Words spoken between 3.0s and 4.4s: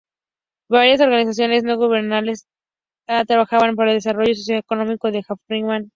de Bangladesh trabajan para el desarrollo